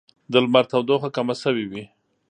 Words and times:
د 0.31 0.33
لمر 0.43 0.65
تودوخه 0.71 1.09
کمه 1.15 1.35
شوې 1.43 1.65
وي 1.71 1.83